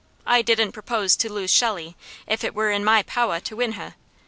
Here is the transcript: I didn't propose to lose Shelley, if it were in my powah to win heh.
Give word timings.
I 0.25 0.41
didn't 0.41 0.71
propose 0.71 1.15
to 1.17 1.31
lose 1.31 1.51
Shelley, 1.51 1.95
if 2.25 2.43
it 2.43 2.55
were 2.55 2.71
in 2.71 2.83
my 2.83 3.03
powah 3.03 3.39
to 3.41 3.55
win 3.55 3.73
heh. 3.73 3.91